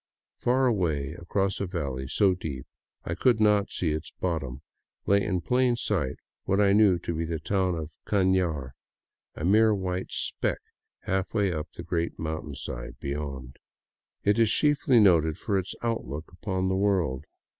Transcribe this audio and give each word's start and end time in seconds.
Far 0.39 0.65
away 0.65 1.11
across 1.13 1.59
a 1.59 1.67
valley 1.67 2.07
so 2.07 2.33
deep 2.33 2.65
I 3.05 3.13
could 3.13 3.39
not 3.39 3.69
see 3.69 3.91
its 3.91 4.09
bottom, 4.19 4.63
lay 5.05 5.23
in 5.23 5.41
plain 5.41 5.75
sight 5.75 6.15
what 6.45 6.59
I 6.59 6.73
knew 6.73 6.97
to 6.97 7.13
be 7.13 7.23
the 7.23 7.37
town 7.37 7.75
of 7.75 7.93
Canar, 8.07 8.71
a 9.35 9.45
mere 9.45 9.75
white 9.75 10.09
speck 10.11 10.57
halfway 11.01 11.53
up 11.53 11.67
the 11.75 11.83
great 11.83 12.17
mountainside 12.17 12.97
beyond. 12.99 13.57
It 14.23 14.39
is 14.39 14.51
chiefly 14.51 14.99
noted 14.99 15.37
for 15.37 15.55
its 15.59 15.75
outlook 15.83 16.31
upon 16.31 16.67
the 16.67 16.75
world. 16.75 17.25